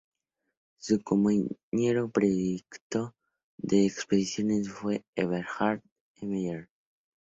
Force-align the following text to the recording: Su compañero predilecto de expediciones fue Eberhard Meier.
Su 0.79 0.99
compañero 1.03 2.09
predilecto 2.09 3.13
de 3.57 3.85
expediciones 3.85 4.67
fue 4.67 5.05
Eberhard 5.15 5.81
Meier. 6.23 6.69